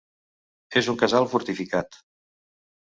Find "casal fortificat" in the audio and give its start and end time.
1.03-2.03